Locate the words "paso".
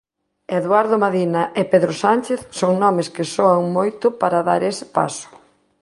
4.97-5.29